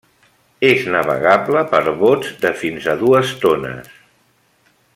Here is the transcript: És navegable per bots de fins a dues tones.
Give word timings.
És 0.69 0.85
navegable 0.95 1.61
per 1.73 1.81
bots 1.99 2.31
de 2.47 2.53
fins 2.63 2.89
a 2.95 2.97
dues 3.03 3.35
tones. 3.45 3.93